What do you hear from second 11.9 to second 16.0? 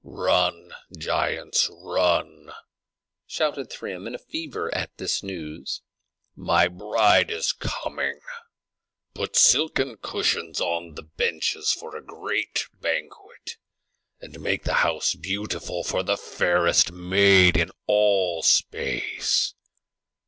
a great banquet, and make the house beautiful